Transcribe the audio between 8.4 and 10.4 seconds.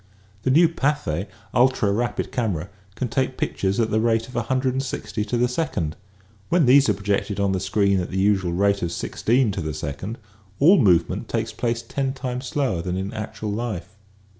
rate of i6 to the second